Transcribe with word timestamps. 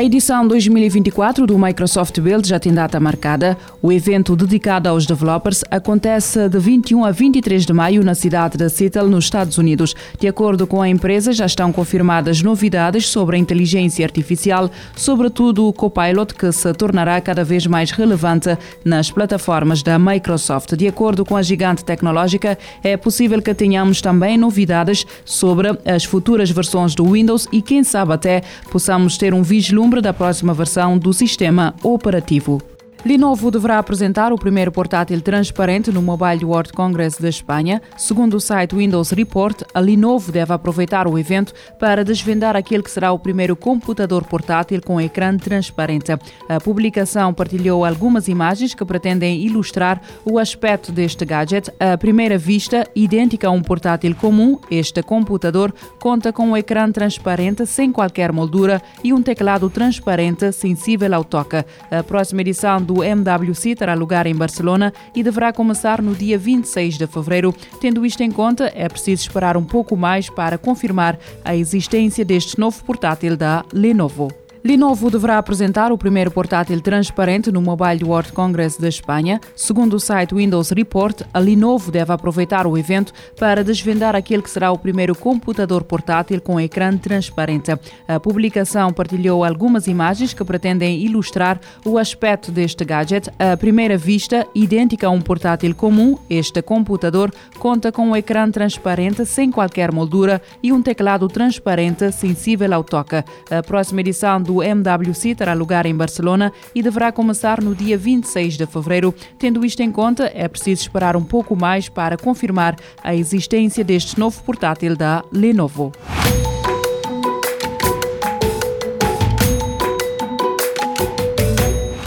A 0.00 0.02
edição 0.02 0.48
2024 0.48 1.46
do 1.46 1.58
Microsoft 1.58 2.18
Build 2.20 2.48
já 2.48 2.58
tem 2.58 2.72
data 2.72 2.98
marcada. 2.98 3.54
O 3.82 3.92
evento 3.92 4.34
dedicado 4.34 4.88
aos 4.88 5.04
developers 5.04 5.62
acontece 5.70 6.48
de 6.48 6.58
21 6.58 7.04
a 7.04 7.10
23 7.10 7.66
de 7.66 7.72
maio 7.74 8.02
na 8.02 8.14
cidade 8.14 8.56
de 8.56 8.66
Seattle, 8.70 9.10
nos 9.10 9.24
Estados 9.24 9.58
Unidos. 9.58 9.94
De 10.18 10.26
acordo 10.26 10.66
com 10.66 10.80
a 10.80 10.88
empresa, 10.88 11.34
já 11.34 11.44
estão 11.44 11.70
confirmadas 11.70 12.40
novidades 12.40 13.08
sobre 13.08 13.36
a 13.36 13.38
inteligência 13.38 14.02
artificial, 14.02 14.70
sobretudo 14.96 15.68
o 15.68 15.72
Copilot, 15.72 16.34
que 16.34 16.50
se 16.50 16.72
tornará 16.72 17.20
cada 17.20 17.44
vez 17.44 17.66
mais 17.66 17.90
relevante 17.90 18.56
nas 18.82 19.10
plataformas 19.10 19.82
da 19.82 19.98
Microsoft. 19.98 20.76
De 20.76 20.88
acordo 20.88 21.26
com 21.26 21.36
a 21.36 21.42
gigante 21.42 21.84
tecnológica, 21.84 22.56
é 22.82 22.96
possível 22.96 23.42
que 23.42 23.52
tenhamos 23.52 24.00
também 24.00 24.38
novidades 24.38 25.04
sobre 25.26 25.78
as 25.84 26.04
futuras 26.04 26.50
versões 26.50 26.94
do 26.94 27.04
Windows 27.04 27.46
e, 27.52 27.60
quem 27.60 27.84
sabe, 27.84 28.14
até 28.14 28.40
possamos 28.72 29.18
ter 29.18 29.34
um 29.34 29.42
vislumbre 29.42 29.89
da 29.98 30.12
próxima 30.12 30.54
versão 30.54 30.98
do 30.98 31.12
sistema 31.12 31.74
operativo. 31.82 32.69
Lenovo 33.02 33.50
deverá 33.50 33.78
apresentar 33.78 34.30
o 34.30 34.36
primeiro 34.36 34.70
portátil 34.70 35.22
transparente 35.22 35.90
no 35.90 36.02
Mobile 36.02 36.44
World 36.44 36.70
Congress 36.70 37.20
da 37.20 37.30
Espanha. 37.30 37.80
Segundo 37.96 38.34
o 38.34 38.40
site 38.40 38.76
Windows 38.76 39.10
Report, 39.12 39.62
a 39.72 39.80
Lenovo 39.80 40.30
deve 40.30 40.52
aproveitar 40.52 41.08
o 41.08 41.18
evento 41.18 41.54
para 41.78 42.04
desvendar 42.04 42.56
aquele 42.56 42.82
que 42.82 42.90
será 42.90 43.10
o 43.10 43.18
primeiro 43.18 43.56
computador 43.56 44.24
portátil 44.24 44.82
com 44.84 45.00
ecrã 45.00 45.34
transparente. 45.38 46.12
A 46.46 46.60
publicação 46.60 47.32
partilhou 47.32 47.86
algumas 47.86 48.28
imagens 48.28 48.74
que 48.74 48.84
pretendem 48.84 49.40
ilustrar 49.46 50.02
o 50.22 50.38
aspecto 50.38 50.92
deste 50.92 51.24
gadget. 51.24 51.72
À 51.80 51.96
primeira 51.96 52.36
vista, 52.36 52.86
idêntica 52.94 53.48
a 53.48 53.50
um 53.50 53.62
portátil 53.62 54.14
comum, 54.14 54.58
este 54.70 55.02
computador 55.02 55.74
conta 55.98 56.34
com 56.34 56.50
um 56.50 56.56
ecrã 56.56 56.92
transparente 56.92 57.64
sem 57.64 57.90
qualquer 57.90 58.30
moldura 58.30 58.82
e 59.02 59.14
um 59.14 59.22
teclado 59.22 59.70
transparente 59.70 60.52
sensível 60.52 61.14
ao 61.14 61.24
toque. 61.24 61.64
A 61.90 62.02
próxima 62.02 62.42
edição 62.42 62.89
do 62.90 63.04
MWC 63.04 63.76
terá 63.76 63.94
lugar 63.94 64.26
em 64.26 64.34
Barcelona 64.34 64.92
e 65.14 65.22
deverá 65.22 65.52
começar 65.52 66.02
no 66.02 66.12
dia 66.12 66.36
26 66.36 66.98
de 66.98 67.06
fevereiro. 67.06 67.54
Tendo 67.80 68.04
isto 68.04 68.20
em 68.20 68.32
conta, 68.32 68.72
é 68.74 68.88
preciso 68.88 69.22
esperar 69.22 69.56
um 69.56 69.62
pouco 69.62 69.96
mais 69.96 70.28
para 70.28 70.58
confirmar 70.58 71.16
a 71.44 71.54
existência 71.54 72.24
deste 72.24 72.58
novo 72.58 72.82
portátil 72.84 73.36
da 73.36 73.64
Lenovo. 73.72 74.39
Lenovo 74.62 75.10
deverá 75.10 75.38
apresentar 75.38 75.90
o 75.90 75.96
primeiro 75.96 76.30
portátil 76.30 76.78
transparente 76.82 77.50
no 77.50 77.62
Mobile 77.62 78.04
World 78.04 78.30
Congress 78.32 78.78
da 78.78 78.88
Espanha. 78.88 79.40
Segundo 79.56 79.94
o 79.94 80.00
site 80.00 80.34
Windows 80.34 80.68
Report, 80.68 81.22
a 81.32 81.38
Lenovo 81.38 81.90
deve 81.90 82.12
aproveitar 82.12 82.66
o 82.66 82.76
evento 82.76 83.10
para 83.38 83.64
desvendar 83.64 84.14
aquele 84.14 84.42
que 84.42 84.50
será 84.50 84.70
o 84.70 84.78
primeiro 84.78 85.14
computador 85.14 85.82
portátil 85.82 86.42
com 86.42 86.60
ecrã 86.60 86.94
transparente. 86.94 87.72
A 88.06 88.20
publicação 88.20 88.92
partilhou 88.92 89.44
algumas 89.44 89.86
imagens 89.86 90.34
que 90.34 90.44
pretendem 90.44 91.00
ilustrar 91.00 91.58
o 91.82 91.96
aspecto 91.96 92.52
deste 92.52 92.84
gadget. 92.84 93.30
À 93.38 93.56
primeira 93.56 93.96
vista, 93.96 94.46
idêntica 94.54 95.06
a 95.06 95.10
um 95.10 95.22
portátil 95.22 95.74
comum, 95.74 96.18
este 96.28 96.60
computador 96.60 97.32
conta 97.58 97.90
com 97.90 98.08
um 98.10 98.16
ecrã 98.16 98.50
transparente 98.50 99.24
sem 99.24 99.50
qualquer 99.50 99.90
moldura 99.90 100.42
e 100.62 100.70
um 100.70 100.82
teclado 100.82 101.26
transparente 101.28 102.12
sensível 102.12 102.74
ao 102.74 102.84
toque. 102.84 103.24
A 103.50 103.62
próxima 103.62 104.00
edição 104.00 104.49
do 104.50 104.64
MWC 104.64 105.36
terá 105.36 105.54
lugar 105.54 105.86
em 105.86 105.94
Barcelona 105.94 106.52
e 106.74 106.82
deverá 106.82 107.12
começar 107.12 107.62
no 107.62 107.72
dia 107.72 107.96
26 107.96 108.56
de 108.56 108.66
fevereiro. 108.66 109.14
Tendo 109.38 109.64
isto 109.64 109.80
em 109.80 109.92
conta, 109.92 110.28
é 110.34 110.48
preciso 110.48 110.82
esperar 110.82 111.16
um 111.16 111.22
pouco 111.22 111.54
mais 111.54 111.88
para 111.88 112.16
confirmar 112.16 112.74
a 113.00 113.14
existência 113.14 113.84
deste 113.84 114.18
novo 114.18 114.42
portátil 114.42 114.96
da 114.96 115.22
Lenovo. 115.32 115.92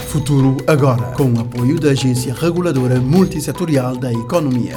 Futuro 0.06 0.58
agora, 0.66 1.02
com 1.12 1.32
o 1.32 1.40
apoio 1.40 1.80
da 1.80 1.90
Agência 1.90 2.34
Reguladora 2.34 3.00
Multissetorial 3.00 3.96
da 3.96 4.12
Economia. 4.12 4.76